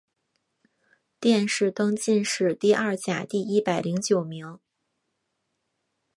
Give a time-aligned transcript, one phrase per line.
[1.19, 4.59] 殿试登进士第二甲第一百零九名。